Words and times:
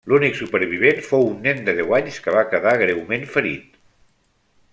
L'únic 0.11 0.37
supervivent 0.37 1.03
fou 1.09 1.27
un 1.33 1.35
nen 1.43 1.61
de 1.67 1.75
deu 1.81 1.93
anys, 1.99 2.19
que 2.25 2.35
va 2.37 2.45
quedar 2.55 2.75
greument 2.85 3.29
ferit. 3.37 3.81